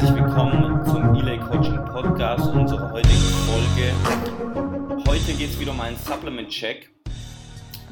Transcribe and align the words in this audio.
herzlich 0.00 0.24
willkommen 0.24 0.82
zum 0.86 1.14
Elay 1.14 1.36
Coaching 1.36 1.84
Podcast, 1.84 2.50
unserer 2.54 2.90
heutigen 2.90 3.16
Folge. 3.44 5.06
Heute 5.06 5.34
geht 5.34 5.50
es 5.50 5.60
wieder 5.60 5.72
um 5.72 5.80
einen 5.82 5.98
Supplement 5.98 6.48
Check 6.48 6.90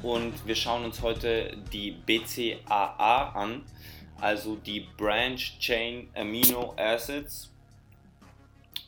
und 0.03 0.32
wir 0.46 0.54
schauen 0.54 0.86
uns 0.86 1.02
heute 1.02 1.54
die 1.71 1.90
BCAA 1.90 3.32
an, 3.34 3.62
also 4.22 4.56
die 4.56 4.86
Branch 4.96 5.36
Chain 5.36 6.08
Amino 6.14 6.72
Acids. 6.79 7.52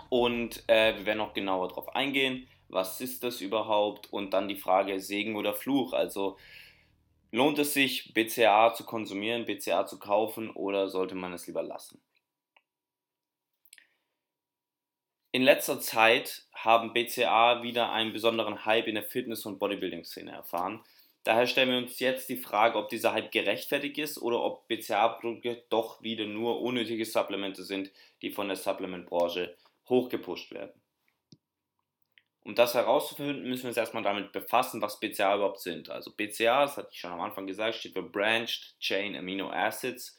Und 0.08 0.64
äh, 0.66 0.96
wir 0.96 1.04
werden 1.04 1.20
auch 1.20 1.34
genauer 1.34 1.68
darauf 1.68 1.94
eingehen, 1.94 2.46
was 2.70 3.02
ist 3.02 3.22
das 3.22 3.42
überhaupt 3.42 4.10
und 4.10 4.32
dann 4.32 4.48
die 4.48 4.56
Frage 4.56 4.98
Segen 4.98 5.36
oder 5.36 5.52
Fluch, 5.52 5.92
also 5.92 6.38
lohnt 7.32 7.58
es 7.58 7.74
sich 7.74 8.14
BCAA 8.14 8.72
zu 8.72 8.84
konsumieren, 8.84 9.44
BCAA 9.44 9.84
zu 9.84 9.98
kaufen 9.98 10.48
oder 10.48 10.88
sollte 10.88 11.16
man 11.16 11.34
es 11.34 11.46
lieber 11.46 11.62
lassen? 11.62 12.00
In 15.32 15.42
letzter 15.42 15.80
Zeit 15.80 16.42
haben 16.52 16.92
BCA 16.92 17.62
wieder 17.62 17.92
einen 17.92 18.12
besonderen 18.12 18.64
Hype 18.64 18.88
in 18.88 18.96
der 18.96 19.04
Fitness- 19.04 19.46
und 19.46 19.60
Bodybuilding-Szene 19.60 20.32
erfahren. 20.32 20.82
Daher 21.22 21.46
stellen 21.46 21.70
wir 21.70 21.78
uns 21.78 22.00
jetzt 22.00 22.28
die 22.28 22.36
Frage, 22.36 22.76
ob 22.76 22.88
dieser 22.88 23.12
Hype 23.12 23.30
gerechtfertigt 23.30 23.98
ist 23.98 24.20
oder 24.20 24.42
ob 24.42 24.66
BCA-Produkte 24.66 25.62
doch 25.68 26.02
wieder 26.02 26.24
nur 26.24 26.60
unnötige 26.60 27.04
Supplemente 27.04 27.62
sind, 27.62 27.92
die 28.22 28.30
von 28.30 28.48
der 28.48 28.56
Supplementbranche 28.56 29.54
hochgepusht 29.88 30.50
werden. 30.50 30.72
Um 32.42 32.56
das 32.56 32.74
herauszufinden, 32.74 33.48
müssen 33.48 33.64
wir 33.64 33.68
uns 33.68 33.76
erstmal 33.76 34.02
damit 34.02 34.32
befassen, 34.32 34.82
was 34.82 34.98
BCA 34.98 35.36
überhaupt 35.36 35.60
sind. 35.60 35.90
Also 35.90 36.10
BCA, 36.10 36.62
das 36.62 36.76
hatte 36.76 36.88
ich 36.90 36.98
schon 36.98 37.12
am 37.12 37.20
Anfang 37.20 37.46
gesagt, 37.46 37.76
steht 37.76 37.92
für 37.92 38.02
Branched 38.02 38.76
Chain 38.80 39.14
Amino 39.14 39.50
Acids 39.50 40.18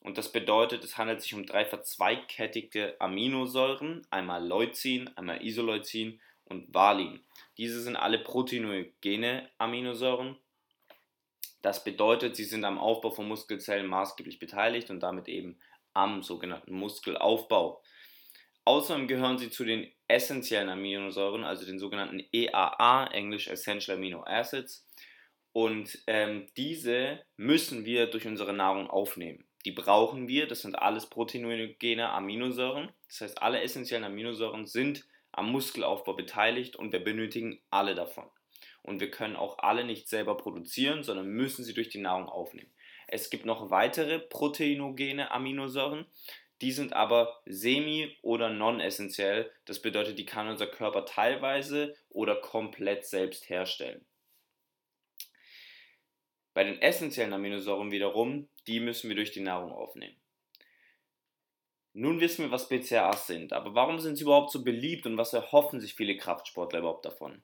und 0.00 0.16
das 0.16 0.32
bedeutet, 0.32 0.82
es 0.82 0.96
handelt 0.96 1.20
sich 1.20 1.34
um 1.34 1.44
drei 1.44 1.64
verzweigkettige 1.64 2.98
Aminosäuren, 3.00 4.06
einmal 4.10 4.46
Leucin, 4.46 5.08
einmal 5.16 5.44
Isoleucin 5.44 6.20
und 6.44 6.72
Valin. 6.72 7.20
Diese 7.58 7.80
sind 7.82 7.96
alle 7.96 8.18
proteinogene 8.18 9.50
Aminosäuren. 9.58 10.38
Das 11.60 11.84
bedeutet, 11.84 12.34
sie 12.34 12.44
sind 12.44 12.64
am 12.64 12.78
Aufbau 12.78 13.10
von 13.10 13.28
Muskelzellen 13.28 13.86
maßgeblich 13.86 14.38
beteiligt 14.38 14.88
und 14.88 15.00
damit 15.00 15.28
eben 15.28 15.60
am 15.92 16.22
sogenannten 16.22 16.72
Muskelaufbau. 16.72 17.82
Außerdem 18.64 19.06
gehören 19.06 19.36
sie 19.36 19.50
zu 19.50 19.64
den 19.64 19.92
essentiellen 20.08 20.70
Aminosäuren, 20.70 21.44
also 21.44 21.66
den 21.66 21.78
sogenannten 21.78 22.22
EAA, 22.32 23.08
englisch 23.12 23.48
Essential 23.48 23.98
Amino 23.98 24.22
Acids. 24.24 24.86
Und 25.52 25.98
ähm, 26.06 26.46
diese 26.56 27.22
müssen 27.36 27.84
wir 27.84 28.06
durch 28.06 28.26
unsere 28.26 28.54
Nahrung 28.54 28.88
aufnehmen. 28.88 29.49
Die 29.64 29.72
brauchen 29.72 30.26
wir, 30.26 30.46
das 30.46 30.62
sind 30.62 30.78
alles 30.78 31.06
proteinogene 31.06 32.10
Aminosäuren. 32.10 32.90
Das 33.08 33.20
heißt, 33.20 33.42
alle 33.42 33.60
essentiellen 33.60 34.04
Aminosäuren 34.04 34.66
sind 34.66 35.06
am 35.32 35.52
Muskelaufbau 35.52 36.14
beteiligt 36.14 36.76
und 36.76 36.92
wir 36.92 37.04
benötigen 37.04 37.60
alle 37.70 37.94
davon. 37.94 38.24
Und 38.82 39.00
wir 39.00 39.10
können 39.10 39.36
auch 39.36 39.58
alle 39.58 39.84
nicht 39.84 40.08
selber 40.08 40.36
produzieren, 40.36 41.02
sondern 41.02 41.28
müssen 41.28 41.64
sie 41.64 41.74
durch 41.74 41.90
die 41.90 42.00
Nahrung 42.00 42.28
aufnehmen. 42.28 42.70
Es 43.06 43.28
gibt 43.28 43.44
noch 43.44 43.70
weitere 43.70 44.18
proteinogene 44.18 45.30
Aminosäuren, 45.30 46.06
die 46.62 46.72
sind 46.72 46.92
aber 46.92 47.40
semi- 47.46 48.16
oder 48.22 48.50
non-essentiell. 48.50 49.50
Das 49.64 49.80
bedeutet, 49.80 50.18
die 50.18 50.26
kann 50.26 50.48
unser 50.48 50.66
Körper 50.66 51.06
teilweise 51.06 51.96
oder 52.10 52.36
komplett 52.36 53.06
selbst 53.06 53.48
herstellen. 53.48 54.04
Bei 56.52 56.64
den 56.64 56.80
essentiellen 56.80 57.32
Aminosäuren 57.32 57.90
wiederum, 57.90 58.48
die 58.66 58.80
müssen 58.80 59.08
wir 59.08 59.16
durch 59.16 59.32
die 59.32 59.40
Nahrung 59.40 59.72
aufnehmen. 59.72 60.16
Nun 61.92 62.20
wissen 62.20 62.44
wir, 62.44 62.50
was 62.50 62.68
BCAAs 62.68 63.26
sind, 63.26 63.52
aber 63.52 63.74
warum 63.74 63.98
sind 63.98 64.16
sie 64.16 64.22
überhaupt 64.22 64.52
so 64.52 64.62
beliebt 64.62 65.06
und 65.06 65.16
was 65.16 65.32
erhoffen 65.32 65.80
sich 65.80 65.94
viele 65.94 66.16
Kraftsportler 66.16 66.80
überhaupt 66.80 67.04
davon? 67.04 67.42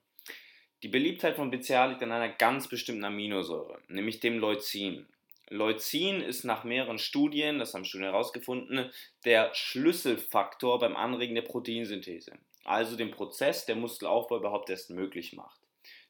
Die 0.83 0.89
Beliebtheit 0.89 1.37
von 1.37 1.51
BCAA 1.51 1.87
liegt 1.87 2.03
an 2.03 2.13
einer 2.13 2.29
ganz 2.29 2.69
bestimmten 2.69 3.05
Aminosäure, 3.05 3.81
nämlich 3.89 4.21
dem 4.21 4.39
Leucin. 4.39 5.09
Leucin 5.49 6.21
ist 6.21 6.45
nach 6.45 6.65
mehreren 6.65 6.99
Studien, 6.99 7.59
das 7.59 7.75
haben 7.75 7.85
Studien 7.85 8.11
herausgefunden, 8.11 8.91
der 9.25 9.55
Schlüsselfaktor 9.55 10.79
beim 10.79 10.97
Anregen 10.97 11.35
der 11.35 11.43
Proteinsynthese, 11.43 12.39
also 12.65 12.97
dem 12.97 13.11
Prozess, 13.11 13.65
der 13.67 13.77
Muskelaufbau 13.77 14.39
überhaupt 14.39 14.71
erst 14.71 14.91
möglich 14.91 15.33
macht. 15.33 15.61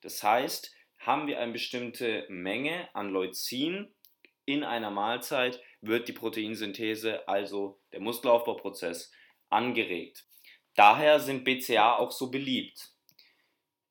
Das 0.02 0.22
heißt, 0.22 0.75
haben 1.06 1.28
wir 1.28 1.38
eine 1.38 1.52
bestimmte 1.52 2.26
Menge 2.28 2.88
an 2.92 3.10
Leucin 3.10 3.88
in 4.44 4.64
einer 4.64 4.90
Mahlzeit, 4.90 5.60
wird 5.80 6.08
die 6.08 6.12
Proteinsynthese, 6.12 7.28
also 7.28 7.78
der 7.92 8.00
Muskelaufbauprozess, 8.00 9.12
angeregt. 9.48 10.24
Daher 10.74 11.20
sind 11.20 11.44
BCA 11.44 11.96
auch 11.96 12.10
so 12.10 12.30
beliebt. 12.30 12.92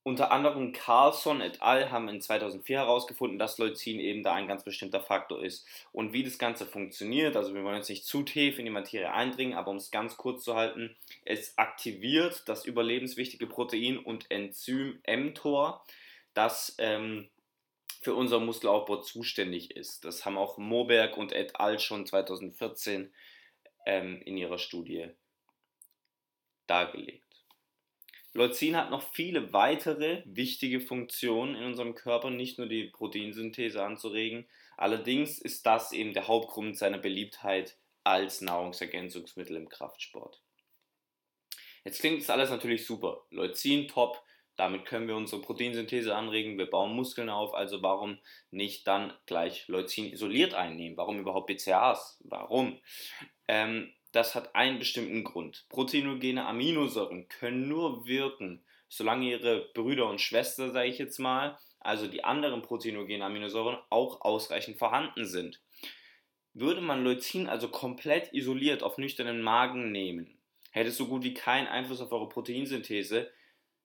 Unter 0.03 0.31
anderem 0.31 0.71
Carlson 0.71 1.41
et 1.41 1.63
al. 1.63 1.89
haben 1.89 2.09
in 2.09 2.21
2004 2.21 2.77
herausgefunden, 2.77 3.39
dass 3.39 3.57
Leucin 3.57 3.99
eben 3.99 4.21
da 4.21 4.33
ein 4.33 4.47
ganz 4.47 4.63
bestimmter 4.63 4.99
Faktor 4.99 5.43
ist. 5.43 5.65
Und 5.91 6.13
wie 6.13 6.21
das 6.21 6.37
Ganze 6.37 6.67
funktioniert, 6.67 7.35
also 7.35 7.55
wir 7.55 7.63
wollen 7.63 7.77
jetzt 7.77 7.89
nicht 7.89 8.05
zu 8.05 8.21
tief 8.21 8.59
in 8.59 8.65
die 8.65 8.71
Materie 8.71 9.11
eindringen, 9.11 9.57
aber 9.57 9.71
um 9.71 9.77
es 9.77 9.89
ganz 9.89 10.15
kurz 10.15 10.43
zu 10.43 10.55
halten, 10.55 10.95
es 11.23 11.57
aktiviert 11.57 12.43
das 12.45 12.65
überlebenswichtige 12.65 13.47
Protein 13.47 13.97
und 13.97 14.29
Enzym 14.29 14.99
mTOR, 15.07 15.83
das 16.35 16.75
ähm, 16.77 17.29
für 18.01 18.13
unseren 18.13 18.45
Muskelaufbau 18.45 18.97
zuständig 18.97 19.71
ist. 19.71 20.05
Das 20.05 20.25
haben 20.25 20.37
auch 20.37 20.57
Moberg 20.57 21.17
und 21.17 21.31
et 21.31 21.59
al. 21.59 21.79
schon 21.79 22.05
2014 22.05 23.11
ähm, 23.85 24.21
in 24.21 24.37
ihrer 24.37 24.59
Studie 24.59 25.09
dargelegt. 26.67 27.23
Leucin 28.33 28.75
hat 28.75 28.91
noch 28.91 29.13
viele 29.13 29.53
weitere 29.53 30.21
wichtige 30.25 30.81
Funktionen 30.81 31.55
in 31.55 31.63
unserem 31.63 31.95
Körper, 31.95 32.29
nicht 32.29 32.57
nur 32.57 32.67
die 32.67 32.83
Proteinsynthese 32.83 33.81
anzuregen. 33.81 34.45
Allerdings 34.75 35.39
ist 35.39 35.65
das 35.65 35.93
eben 35.93 36.13
der 36.13 36.27
Hauptgrund 36.27 36.77
seiner 36.77 36.97
Beliebtheit 36.97 37.77
als 38.03 38.41
Nahrungsergänzungsmittel 38.41 39.55
im 39.55 39.69
Kraftsport. 39.69 40.41
Jetzt 41.85 42.01
klingt 42.01 42.21
das 42.21 42.29
alles 42.29 42.49
natürlich 42.49 42.85
super. 42.85 43.23
Leucin 43.29 43.87
top, 43.87 44.21
damit 44.57 44.85
können 44.85 45.07
wir 45.07 45.15
unsere 45.15 45.41
Proteinsynthese 45.41 46.15
anregen, 46.15 46.57
wir 46.57 46.69
bauen 46.69 46.95
Muskeln 46.95 47.29
auf, 47.29 47.53
also 47.53 47.81
warum 47.81 48.17
nicht 48.51 48.87
dann 48.87 49.13
gleich 49.25 49.67
Leucin 49.67 50.11
isoliert 50.11 50.53
einnehmen? 50.53 50.97
Warum 50.97 51.19
überhaupt 51.19 51.47
BCAAs? 51.47 52.21
Warum? 52.23 52.79
Ähm, 53.47 53.91
das 54.11 54.33
hat 54.33 54.55
einen 54.55 54.79
bestimmten 54.79 55.25
Grund. 55.25 55.65
Proteinogene 55.67 56.45
Aminosäuren 56.45 57.27
können 57.27 57.67
nur 57.67 58.07
wirken, 58.07 58.63
solange 58.87 59.29
ihre 59.29 59.69
Brüder 59.73 60.07
und 60.09 60.21
Schwestern, 60.21 60.71
sage 60.71 60.87
ich 60.87 60.97
jetzt 60.99 61.19
mal, 61.19 61.57
also 61.81 62.07
die 62.07 62.23
anderen 62.23 62.61
proteinogenen 62.61 63.21
Aminosäuren, 63.21 63.77
auch 63.89 64.21
ausreichend 64.21 64.77
vorhanden 64.77 65.25
sind. 65.25 65.61
Würde 66.53 66.79
man 66.79 67.03
Leucin 67.03 67.47
also 67.47 67.67
komplett 67.67 68.33
isoliert 68.33 68.83
auf 68.83 68.97
nüchternen 68.97 69.41
Magen 69.41 69.91
nehmen, 69.91 70.39
hätte 70.71 70.89
es 70.89 70.97
so 70.97 71.07
gut 71.07 71.23
wie 71.23 71.33
keinen 71.33 71.67
Einfluss 71.67 71.99
auf 71.99 72.13
eure 72.13 72.29
Proteinsynthese, 72.29 73.29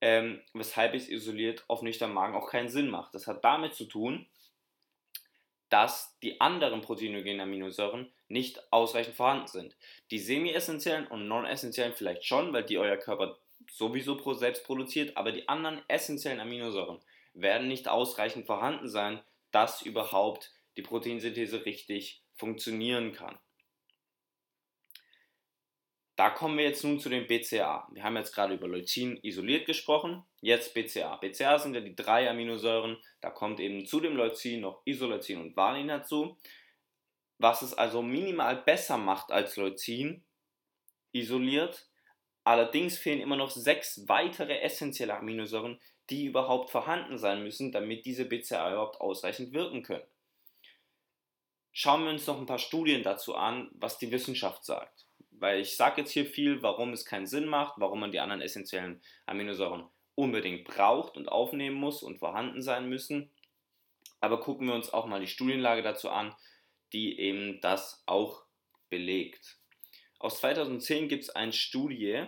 ähm, 0.01 0.41
weshalb 0.55 0.95
es 0.95 1.09
isoliert 1.09 1.65
auf 1.69 1.83
nüchternen 1.83 2.15
Magen 2.15 2.35
auch 2.35 2.49
keinen 2.49 2.69
Sinn 2.69 2.89
macht. 2.89 3.15
Das 3.15 3.27
hat 3.27 3.45
damit 3.45 3.75
zu 3.75 3.85
tun, 3.85 4.27
dass 5.69 6.19
die 6.23 6.41
anderen 6.41 6.81
proteinogenen 6.81 7.41
Aminosäuren 7.41 8.11
nicht 8.29 8.73
ausreichend 8.73 9.15
vorhanden 9.15 9.47
sind. 9.47 9.77
Die 10.11 10.19
semi-essentiellen 10.19 11.07
und 11.07 11.29
non-essentiellen 11.29 11.95
vielleicht 11.95 12.25
schon, 12.25 12.53
weil 12.53 12.65
die 12.65 12.79
euer 12.79 12.97
Körper 12.97 13.39
sowieso 13.71 14.35
selbst 14.35 14.65
produziert, 14.65 15.17
aber 15.17 15.33
die 15.33 15.49
anderen 15.49 15.83
essentiellen 15.89 16.41
Aminosäuren 16.41 16.99
werden 17.35 17.69
nicht 17.69 17.89
ausreichend 17.89 18.47
vorhanden 18.47 18.89
sein, 18.89 19.21
dass 19.53 19.83
überhaupt 19.83 20.53
die 20.77 20.83
Proteinsynthese 20.83 21.65
richtig 21.65 22.23
funktionieren 22.35 23.13
kann. 23.13 23.39
Da 26.21 26.29
kommen 26.29 26.59
wir 26.59 26.65
jetzt 26.65 26.85
nun 26.85 27.01
zu 27.01 27.09
den 27.09 27.27
BCA. 27.27 27.89
Wir 27.93 28.05
haben 28.05 28.15
jetzt 28.19 28.35
gerade 28.35 28.53
über 28.53 28.69
Leucin 28.69 29.19
isoliert 29.23 29.65
gesprochen, 29.65 30.23
jetzt 30.43 30.75
BCA. 30.75 31.17
BCA 31.17 31.59
sind 31.59 31.73
ja 31.73 31.81
die 31.81 31.97
drei 31.97 32.29
Aminosäuren, 32.29 32.99
da 33.23 33.31
kommt 33.31 33.59
eben 33.59 33.87
zu 33.87 34.01
dem 34.01 34.17
Leucin 34.17 34.61
noch 34.61 34.83
Isoleucin 34.85 35.41
und 35.41 35.57
Valin 35.57 35.89
dazu. 35.89 36.37
Was 37.39 37.63
es 37.63 37.73
also 37.73 38.03
minimal 38.03 38.57
besser 38.57 38.99
macht 38.99 39.33
als 39.33 39.57
Leucin, 39.57 40.23
isoliert. 41.13 41.89
Allerdings 42.45 42.99
fehlen 42.99 43.23
immer 43.23 43.37
noch 43.37 43.51
sechs 43.51 44.07
weitere 44.07 44.61
essentielle 44.61 45.17
Aminosäuren, 45.17 45.81
die 46.11 46.27
überhaupt 46.27 46.69
vorhanden 46.69 47.17
sein 47.17 47.43
müssen, 47.43 47.73
damit 47.73 48.05
diese 48.05 48.27
BCA 48.27 48.73
überhaupt 48.73 49.01
ausreichend 49.01 49.55
wirken 49.55 49.83
können. 49.83 50.05
Schauen 51.73 52.05
wir 52.05 52.11
uns 52.11 52.27
noch 52.27 52.39
ein 52.39 52.45
paar 52.45 52.59
Studien 52.59 53.03
dazu 53.03 53.37
an, 53.37 53.71
was 53.73 53.97
die 53.97 54.11
Wissenschaft 54.11 54.67
sagt 54.67 55.07
weil 55.31 55.61
ich 55.61 55.77
sage 55.77 56.01
jetzt 56.01 56.11
hier 56.11 56.27
viel, 56.27 56.63
warum 56.63 56.93
es 56.93 57.05
keinen 57.05 57.27
Sinn 57.27 57.47
macht, 57.47 57.75
warum 57.79 58.01
man 58.01 58.13
die 58.13 58.21
anderen 58.21 58.43
essentiellen 58.43 59.03
Aminosäuren 59.27 59.89
unbedingt 60.15 60.65
braucht 60.65 61.17
und 61.17 61.29
aufnehmen 61.29 61.77
muss 61.77 62.03
und 62.03 62.19
vorhanden 62.19 62.63
sein 62.63 62.89
müssen. 62.89 63.31
Aber 64.21 64.41
gucken 64.41 64.67
wir 64.67 64.75
uns 64.75 64.93
auch 64.93 65.07
mal 65.07 65.21
die 65.21 65.27
Studienlage 65.27 65.83
dazu 65.83 66.11
an, 66.11 66.35
die 66.93 67.19
eben 67.19 67.61
das 67.61 68.03
auch 68.07 68.45
belegt. 68.91 69.59
Aus 70.19 70.39
2010 70.41 71.09
gibt 71.09 71.25
es 71.25 71.31
eine 71.31 71.53
Studie, 71.53 72.27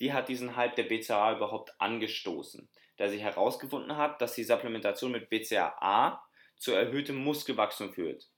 die 0.00 0.12
hat 0.12 0.28
diesen 0.28 0.56
Hype 0.56 0.76
der 0.76 0.84
BCAA 0.84 1.36
überhaupt 1.36 1.72
angestoßen, 1.80 2.68
da 2.96 3.08
sie 3.08 3.20
herausgefunden 3.20 3.96
hat, 3.96 4.20
dass 4.20 4.34
die 4.34 4.44
Supplementation 4.44 5.12
mit 5.12 5.28
BCAA 5.28 6.22
zu 6.56 6.72
erhöhtem 6.72 7.16
Muskelwachstum 7.16 7.92
führt. 7.92 8.31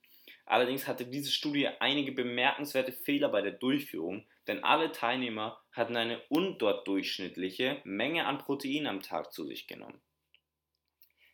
Allerdings 0.46 0.86
hatte 0.86 1.06
diese 1.06 1.30
Studie 1.30 1.68
einige 1.80 2.12
bemerkenswerte 2.12 2.92
Fehler 2.92 3.30
bei 3.30 3.40
der 3.40 3.52
Durchführung, 3.52 4.26
denn 4.46 4.62
alle 4.62 4.92
Teilnehmer 4.92 5.62
hatten 5.72 5.96
eine 5.96 6.20
unterdurchschnittliche 6.28 7.80
Menge 7.84 8.26
an 8.26 8.38
Protein 8.38 8.86
am 8.86 9.00
Tag 9.00 9.32
zu 9.32 9.46
sich 9.46 9.66
genommen. 9.66 10.00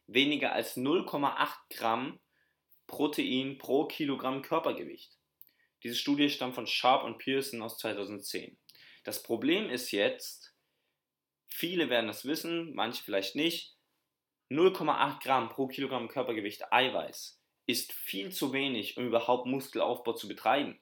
Weniger 0.07 0.53
als 0.53 0.77
0,8 0.77 1.49
Gramm 1.71 2.21
Protein 2.87 3.59
pro 3.59 3.87
Kilogramm 3.87 4.43
Körpergewicht. 4.43 5.17
Diese 5.83 5.97
Studie 5.97 6.29
stammt 6.29 6.55
von 6.55 6.67
Sharp 6.67 7.05
und 7.05 7.19
Pearson 7.19 7.63
aus 7.63 7.79
2010. 7.79 8.59
Das 9.05 9.23
Problem 9.23 9.71
ist 9.71 9.93
jetzt, 9.93 10.55
viele 11.49 11.89
werden 11.89 12.09
das 12.09 12.25
wissen, 12.25 12.75
manche 12.75 13.03
vielleicht 13.03 13.35
nicht, 13.35 13.77
0,8 14.51 15.23
Gramm 15.23 15.49
pro 15.49 15.69
Kilogramm 15.69 16.09
Körpergewicht 16.09 16.73
Eiweiß 16.73 17.40
ist 17.71 17.93
viel 17.93 18.31
zu 18.31 18.53
wenig, 18.53 18.97
um 18.97 19.07
überhaupt 19.07 19.47
Muskelaufbau 19.47 20.13
zu 20.13 20.29
betreiben. 20.29 20.79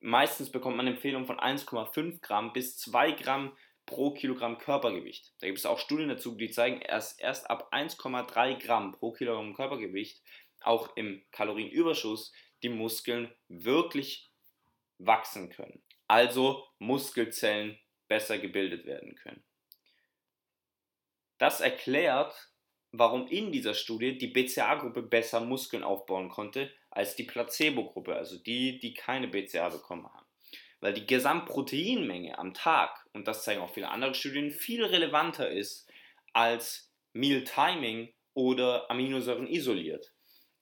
Meistens 0.00 0.50
bekommt 0.50 0.76
man 0.76 0.86
Empfehlungen 0.86 1.26
von 1.26 1.38
1,5 1.38 2.20
Gramm 2.20 2.52
bis 2.52 2.76
2 2.78 3.12
Gramm 3.12 3.56
pro 3.86 4.12
Kilogramm 4.12 4.58
Körpergewicht. 4.58 5.32
Da 5.40 5.46
gibt 5.46 5.58
es 5.58 5.66
auch 5.66 5.78
Studien 5.78 6.08
dazu, 6.08 6.34
die 6.34 6.50
zeigen, 6.50 6.80
erst, 6.80 7.20
erst 7.20 7.48
ab 7.48 7.72
1,3 7.72 8.58
Gramm 8.58 8.92
pro 8.92 9.12
Kilogramm 9.12 9.54
Körpergewicht, 9.54 10.22
auch 10.60 10.96
im 10.96 11.24
Kalorienüberschuss, 11.30 12.32
die 12.62 12.68
Muskeln 12.68 13.32
wirklich 13.48 14.30
wachsen 14.98 15.50
können 15.50 15.82
also 16.08 16.66
Muskelzellen 16.78 17.78
besser 18.08 18.38
gebildet 18.38 18.86
werden 18.86 19.16
können. 19.16 19.42
Das 21.38 21.60
erklärt, 21.60 22.50
warum 22.98 23.26
in 23.28 23.52
dieser 23.52 23.74
Studie 23.74 24.16
die 24.18 24.28
BCA-Gruppe 24.28 25.02
besser 25.02 25.40
Muskeln 25.40 25.82
aufbauen 25.82 26.28
konnte 26.28 26.70
als 26.90 27.16
die 27.16 27.24
Placebo-Gruppe, 27.24 28.14
also 28.14 28.38
die, 28.38 28.78
die 28.78 28.94
keine 28.94 29.28
BCA 29.28 29.68
bekommen 29.68 30.06
haben. 30.06 30.26
Weil 30.80 30.94
die 30.94 31.06
Gesamtproteinmenge 31.06 32.38
am 32.38 32.54
Tag, 32.54 33.06
und 33.12 33.28
das 33.28 33.44
zeigen 33.44 33.60
auch 33.60 33.72
viele 33.72 33.90
andere 33.90 34.14
Studien, 34.14 34.50
viel 34.50 34.84
relevanter 34.84 35.50
ist 35.50 35.88
als 36.32 36.92
Meal 37.12 37.44
Timing 37.44 38.12
oder 38.34 38.90
Aminosäuren 38.90 39.46
isoliert. 39.46 40.12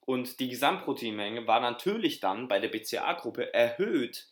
Und 0.01 0.39
die 0.41 0.49
Gesamtproteinmenge 0.49 1.47
war 1.47 1.61
natürlich 1.61 2.21
dann 2.21 2.49
bei 2.49 2.59
der 2.59 2.69
BCA-Gruppe 2.69 3.55
erhöht 3.55 4.29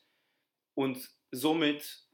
und 0.74 1.10
somit 1.30 2.04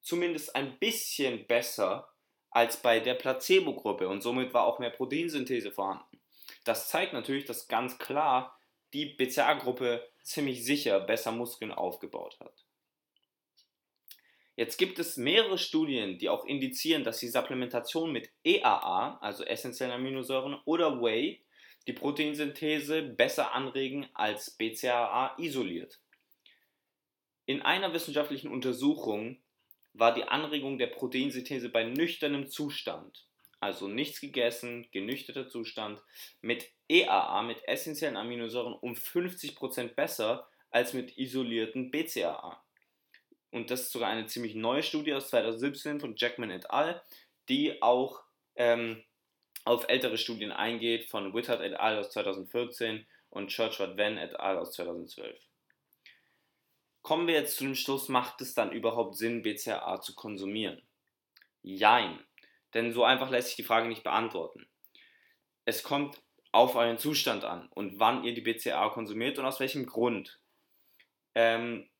zumindest 0.00 0.54
ein 0.56 0.78
bisschen 0.78 1.46
besser 1.46 2.13
als 2.54 2.76
bei 2.80 3.00
der 3.00 3.14
Placebo-Gruppe 3.14 4.08
und 4.08 4.22
somit 4.22 4.54
war 4.54 4.64
auch 4.64 4.78
mehr 4.78 4.90
Proteinsynthese 4.90 5.72
vorhanden. 5.72 6.20
Das 6.64 6.88
zeigt 6.88 7.12
natürlich, 7.12 7.44
dass 7.44 7.68
ganz 7.68 7.98
klar 7.98 8.58
die 8.92 9.06
BCA-Gruppe 9.06 10.08
ziemlich 10.22 10.64
sicher 10.64 11.00
besser 11.00 11.32
Muskeln 11.32 11.72
aufgebaut 11.72 12.38
hat. 12.40 12.64
Jetzt 14.56 14.78
gibt 14.78 15.00
es 15.00 15.16
mehrere 15.16 15.58
Studien, 15.58 16.16
die 16.16 16.28
auch 16.28 16.44
indizieren, 16.44 17.02
dass 17.02 17.18
die 17.18 17.28
Supplementation 17.28 18.12
mit 18.12 18.30
EAA, 18.44 19.18
also 19.20 19.42
essentiellen 19.42 19.92
Aminosäuren, 19.92 20.56
oder 20.64 21.02
Whey 21.02 21.44
die 21.88 21.92
Proteinsynthese 21.92 23.02
besser 23.02 23.52
anregen 23.52 24.08
als 24.14 24.52
BCAA 24.52 25.34
isoliert. 25.38 26.00
In 27.46 27.62
einer 27.62 27.92
wissenschaftlichen 27.92 28.50
Untersuchung 28.50 29.43
war 29.94 30.12
die 30.12 30.24
Anregung 30.24 30.76
der 30.76 30.88
Proteinsynthese 30.88 31.68
bei 31.68 31.84
nüchternem 31.84 32.48
Zustand, 32.48 33.26
also 33.60 33.88
nichts 33.88 34.20
gegessen, 34.20 34.86
genüchterter 34.92 35.48
Zustand, 35.48 36.02
mit 36.42 36.70
EAA, 36.88 37.42
mit 37.42 37.66
essentiellen 37.66 38.16
Aminosäuren 38.16 38.74
um 38.74 38.92
50% 38.94 39.94
besser 39.94 40.48
als 40.70 40.92
mit 40.92 41.16
isolierten 41.16 41.90
BCAA. 41.90 42.60
Und 43.52 43.70
das 43.70 43.82
ist 43.82 43.92
sogar 43.92 44.10
eine 44.10 44.26
ziemlich 44.26 44.56
neue 44.56 44.82
Studie 44.82 45.14
aus 45.14 45.28
2017 45.28 46.00
von 46.00 46.16
Jackman 46.16 46.50
et 46.50 46.68
al., 46.70 47.00
die 47.48 47.80
auch 47.82 48.24
ähm, 48.56 49.04
auf 49.64 49.88
ältere 49.88 50.18
Studien 50.18 50.50
eingeht 50.50 51.08
von 51.08 51.32
Wittert 51.34 51.60
et 51.60 51.74
al. 51.74 51.98
aus 51.98 52.10
2014 52.10 53.06
und 53.30 53.48
Churchward 53.48 53.96
Venn 53.96 54.18
et 54.18 54.38
al. 54.40 54.58
aus 54.58 54.72
2012. 54.72 55.38
Kommen 57.04 57.26
wir 57.26 57.34
jetzt 57.34 57.58
zu 57.58 57.64
dem 57.64 57.74
Schluss, 57.74 58.08
macht 58.08 58.40
es 58.40 58.54
dann 58.54 58.72
überhaupt 58.72 59.16
Sinn, 59.16 59.42
BCAA 59.42 60.00
zu 60.00 60.14
konsumieren? 60.14 60.80
Jein. 61.60 62.18
Denn 62.72 62.94
so 62.94 63.04
einfach 63.04 63.28
lässt 63.28 63.48
sich 63.48 63.56
die 63.56 63.62
Frage 63.62 63.88
nicht 63.88 64.02
beantworten. 64.02 64.66
Es 65.66 65.82
kommt 65.82 66.22
auf 66.50 66.76
euren 66.76 66.96
Zustand 66.96 67.44
an 67.44 67.68
und 67.74 68.00
wann 68.00 68.24
ihr 68.24 68.32
die 68.32 68.40
BCAA 68.40 68.88
konsumiert 68.88 69.38
und 69.38 69.44
aus 69.44 69.60
welchem 69.60 69.84
Grund. 69.84 70.40
Ähm, 71.34 71.90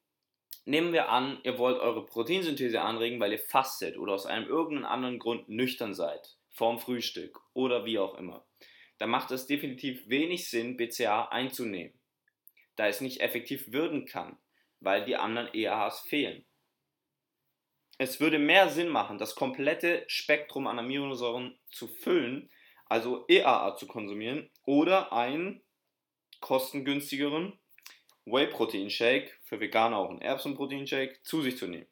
nehmen 0.65 0.95
wir 0.95 1.11
an, 1.11 1.39
ihr 1.43 1.59
wollt 1.59 1.81
eure 1.81 2.07
Proteinsynthese 2.07 2.81
anregen, 2.81 3.21
weil 3.21 3.33
ihr 3.33 3.39
fastet 3.39 3.99
oder 3.99 4.15
aus 4.15 4.25
einem 4.25 4.49
irgendeinen 4.49 4.87
anderen 4.87 5.19
Grund 5.19 5.51
nüchtern 5.51 5.93
seid, 5.93 6.39
vorm 6.49 6.79
Frühstück 6.79 7.43
oder 7.53 7.85
wie 7.85 7.99
auch 7.99 8.15
immer. 8.15 8.47
Dann 8.97 9.11
macht 9.11 9.33
es 9.33 9.47
definitiv 9.47 10.09
wenig 10.09 10.49
Sinn, 10.49 10.79
BCAA 10.79 11.29
einzunehmen, 11.29 11.93
da 12.77 12.89
es 12.89 13.03
nicht 13.03 13.21
effektiv 13.21 13.71
wirken 13.71 14.07
kann 14.07 14.39
weil 14.85 15.05
die 15.05 15.17
anderen 15.17 15.49
EAHs 15.53 16.01
fehlen. 16.01 16.45
Es 17.99 18.21
würde 18.21 18.39
mehr 18.39 18.69
Sinn 18.69 18.89
machen, 18.89 19.19
das 19.19 19.35
komplette 19.35 20.05
Spektrum 20.09 20.67
an 20.67 20.79
Aminosäuren 20.79 21.59
zu 21.71 21.87
füllen, 21.87 22.51
also 22.87 23.25
EAA 23.29 23.77
zu 23.77 23.87
konsumieren 23.87 24.51
oder 24.65 25.13
einen 25.13 25.63
kostengünstigeren 26.41 27.59
Whey-Protein-Shake, 28.27 29.39
für 29.45 29.61
Veganer 29.61 29.99
auch 29.99 30.11
einen 30.11 30.23
Erbsenprotein-Shake, 30.23 31.25
zu 31.25 31.43
sich 31.43 31.57
zu 31.57 31.67
nehmen. 31.67 31.87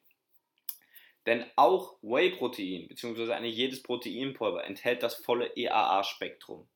Denn 1.25 1.45
auch 1.55 1.97
Whey-Protein 2.01 2.87
bzw. 2.89 3.45
jedes 3.47 3.81
Proteinpulver 3.81 4.65
enthält 4.65 5.03
das 5.03 5.15
volle 5.15 5.55
EAA-Spektrum. 5.55 6.67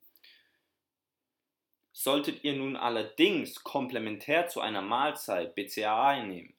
Solltet 1.99 2.43
ihr 2.43 2.53
nun 2.53 2.75
allerdings 2.75 3.63
komplementär 3.63 4.45
zu 4.45 4.61
einer 4.61 4.83
Mahlzeit 4.83 5.55
BCAA 5.55 6.09
einnehmen, 6.09 6.55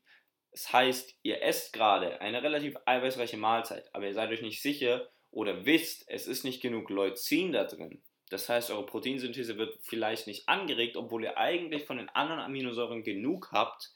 das 0.51 0.73
heißt, 0.73 1.17
ihr 1.23 1.43
esst 1.43 1.73
gerade 1.73 2.21
eine 2.21 2.43
relativ 2.43 2.75
eiweißreiche 2.87 3.37
Mahlzeit, 3.37 3.89
aber 3.95 4.09
ihr 4.09 4.15
seid 4.15 4.31
euch 4.31 4.43
nicht 4.43 4.61
sicher 4.61 5.09
oder 5.31 5.65
wisst, 5.65 6.05
es 6.09 6.27
ist 6.27 6.43
nicht 6.43 6.61
genug 6.61 6.91
Leucin 6.91 7.53
da 7.53 7.63
drin. 7.63 8.03
Das 8.31 8.49
heißt, 8.49 8.73
eure 8.73 8.85
Proteinsynthese 8.85 9.57
wird 9.59 9.79
vielleicht 9.83 10.27
nicht 10.27 10.49
angeregt, 10.49 10.97
obwohl 10.97 11.23
ihr 11.23 11.39
eigentlich 11.39 11.85
von 11.85 11.99
den 11.99 12.09
anderen 12.09 12.41
Aminosäuren 12.41 13.05
genug 13.05 13.53
habt. 13.53 13.93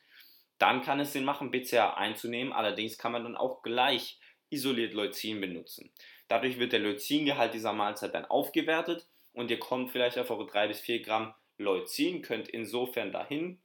Dann 0.59 0.81
kann 0.83 1.01
es 1.01 1.13
Sinn 1.13 1.25
machen, 1.25 1.51
BCAA 1.51 1.95
einzunehmen. 1.95 2.53
Allerdings 2.53 2.99
kann 2.99 3.11
man 3.11 3.25
dann 3.25 3.37
auch 3.37 3.63
gleich 3.63 4.21
isoliert 4.49 4.95
Leucin 4.95 5.41
benutzen. 5.41 5.91
Dadurch 6.29 6.61
wird 6.61 6.73
der 6.73 6.79
Leucingehalt 6.79 7.53
dieser 7.53 7.73
Mahlzeit 7.73 8.15
dann 8.15 8.27
aufgewertet 8.27 9.09
und 9.33 9.51
ihr 9.51 9.59
kommt 9.59 9.91
vielleicht 9.91 10.19
auf 10.19 10.31
eure 10.31 10.47
3 10.47 10.69
bis 10.69 10.81
4 10.81 11.03
Gramm 11.03 11.35
Leucin, 11.59 12.23
könnt 12.23 12.49
insofern 12.49 13.13
dahin 13.13 13.61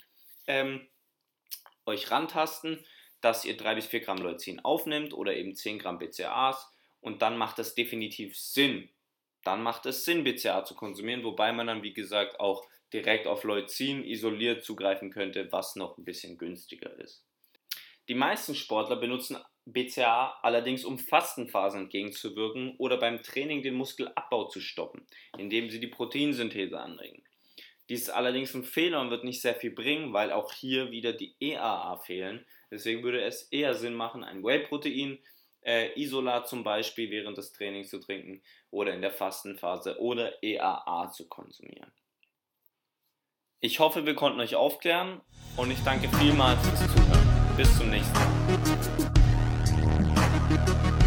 ähm, 0.47 0.87
euch 1.85 2.11
rantasten, 2.11 2.85
dass 3.21 3.45
ihr 3.45 3.57
3 3.57 3.75
bis 3.75 3.87
4 3.87 4.01
Gramm 4.01 4.17
Leucin 4.17 4.59
aufnimmt 4.59 5.13
oder 5.13 5.35
eben 5.35 5.55
10 5.55 5.79
Gramm 5.79 5.99
BCAAs 5.99 6.71
und 7.01 7.21
dann 7.21 7.37
macht 7.37 7.59
es 7.59 7.75
definitiv 7.75 8.37
Sinn. 8.37 8.89
Dann 9.43 9.63
macht 9.63 9.85
es 9.85 10.03
Sinn, 10.03 10.23
BCA 10.23 10.65
zu 10.65 10.75
konsumieren, 10.75 11.23
wobei 11.23 11.53
man 11.53 11.67
dann, 11.67 11.83
wie 11.83 11.93
gesagt, 11.93 12.39
auch 12.39 12.67
direkt 12.91 13.27
auf 13.27 13.43
Leucin 13.43 14.03
isoliert 14.03 14.63
zugreifen 14.63 15.09
könnte, 15.11 15.51
was 15.51 15.75
noch 15.75 15.97
ein 15.97 16.05
bisschen 16.05 16.37
günstiger 16.37 16.93
ist. 16.99 17.23
Die 18.07 18.15
meisten 18.15 18.55
Sportler 18.55 18.95
benutzen 18.95 19.37
BCA 19.71 20.39
allerdings, 20.41 20.85
um 20.85 20.97
Fastenphasen 20.97 21.81
entgegenzuwirken 21.83 22.75
oder 22.77 22.97
beim 22.97 23.21
Training 23.21 23.63
den 23.63 23.75
Muskelabbau 23.75 24.45
zu 24.45 24.61
stoppen, 24.61 25.05
indem 25.37 25.69
sie 25.69 25.79
die 25.79 25.87
Proteinsynthese 25.87 26.79
anregen. 26.79 27.23
Dies 27.89 28.03
ist 28.03 28.09
allerdings 28.09 28.53
ein 28.53 28.63
Fehler 28.63 29.01
und 29.01 29.11
wird 29.11 29.23
nicht 29.23 29.41
sehr 29.41 29.55
viel 29.55 29.71
bringen, 29.71 30.13
weil 30.13 30.31
auch 30.31 30.51
hier 30.53 30.91
wieder 30.91 31.13
die 31.13 31.35
EAA 31.39 31.97
fehlen. 31.97 32.45
Deswegen 32.69 33.03
würde 33.03 33.21
es 33.21 33.43
eher 33.43 33.73
Sinn 33.75 33.93
machen, 33.93 34.23
ein 34.23 34.43
Whey-Protein, 34.43 35.19
äh, 35.61 35.99
Isolat 35.99 36.47
zum 36.47 36.63
Beispiel 36.63 37.09
während 37.11 37.37
des 37.37 37.53
Trainings 37.53 37.89
zu 37.89 37.99
trinken 37.99 38.41
oder 38.71 38.93
in 38.93 39.01
der 39.01 39.11
Fastenphase 39.11 39.99
oder 39.99 40.43
EAA 40.43 41.11
zu 41.11 41.27
konsumieren. 41.27 41.91
Ich 43.59 43.79
hoffe, 43.79 44.05
wir 44.05 44.15
konnten 44.15 44.39
euch 44.39 44.55
aufklären 44.55 45.21
und 45.55 45.71
ich 45.71 45.79
danke 45.83 46.09
vielmals 46.17 46.59
fürs 46.67 46.93
Zuhören. 46.93 47.55
Bis 47.57 47.77
zum 47.77 47.89
nächsten 47.89 48.13
Mal. 48.13 49.26
Música 50.49 51.06